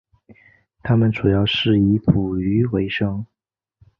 [0.81, 3.23] 他们主要是以捕鱼维生。